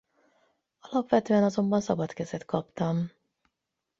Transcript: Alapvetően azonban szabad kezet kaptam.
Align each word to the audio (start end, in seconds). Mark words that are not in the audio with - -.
Alapvetően 0.79 1.43
azonban 1.43 1.81
szabad 1.81 2.13
kezet 2.13 2.45
kaptam. 2.45 3.11